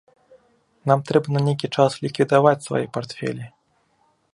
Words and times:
Нам 0.91 1.03
трэба 1.11 1.27
на 1.37 1.41
нейкі 1.49 1.67
час 1.77 1.91
ліквідаваць 2.07 2.59
свае 2.67 2.85
партфелі. 2.97 3.45